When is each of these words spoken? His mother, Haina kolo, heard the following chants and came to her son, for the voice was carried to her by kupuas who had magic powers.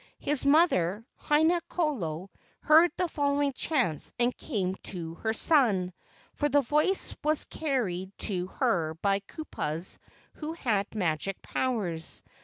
His 0.17 0.43
mother, 0.45 1.05
Haina 1.25 1.61
kolo, 1.69 2.31
heard 2.61 2.89
the 2.97 3.07
following 3.07 3.53
chants 3.53 4.11
and 4.17 4.35
came 4.35 4.73
to 4.85 5.13
her 5.21 5.31
son, 5.31 5.93
for 6.33 6.49
the 6.49 6.61
voice 6.61 7.15
was 7.23 7.45
carried 7.45 8.11
to 8.17 8.47
her 8.47 8.95
by 9.03 9.19
kupuas 9.19 9.99
who 10.37 10.53
had 10.53 10.95
magic 10.95 11.39
powers. 11.43 12.23